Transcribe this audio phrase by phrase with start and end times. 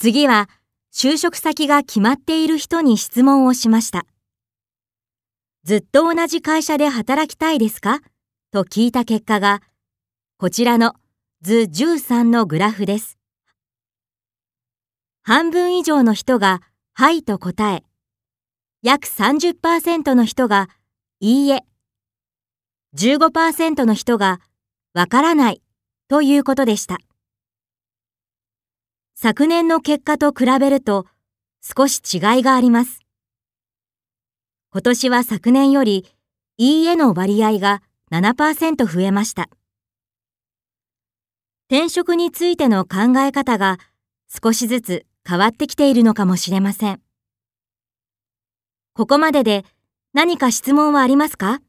[0.00, 0.48] 次は、
[0.94, 4.06] 就職先が決まっている人に質問をしました。
[5.62, 8.00] ずっと同じ会社で働きたいですか？
[8.50, 9.60] と聞いた結果が、
[10.38, 10.94] こちらの
[11.42, 13.18] 図13のグラフです。
[15.22, 16.62] 半分以上の人が、
[16.94, 17.84] はいと答え、
[18.80, 20.70] 約30%の人が、
[21.20, 21.66] いいえ、
[22.96, 24.40] 15%の人が、
[24.94, 25.60] わからない
[26.08, 26.96] ということでした。
[29.22, 31.04] 昨年の結果と比べると
[31.60, 33.00] 少し違いがあります。
[34.72, 36.06] 今年は昨年より
[36.56, 39.50] いいえの割合が7%増えました。
[41.68, 43.76] 転職についての考え方が
[44.42, 47.02] 少しずつ変わってきているのかもしれません。
[48.94, 49.66] ここまでで
[50.14, 51.60] 何か質問はありますか？